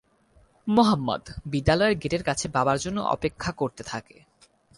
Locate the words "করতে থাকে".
3.51-4.17